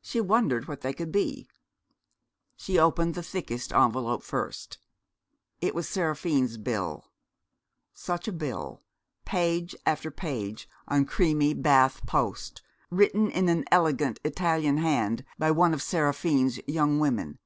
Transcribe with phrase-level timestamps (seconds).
[0.00, 1.46] She wondered what they could be.
[2.56, 4.78] She opened the thickest envelope first.
[5.60, 7.04] It was Seraphine's bill
[7.94, 8.82] such a bill,
[9.24, 15.72] page after page on creamy Bath post, written in an elegant Italian hand by one
[15.72, 17.38] of Seraphine's young women.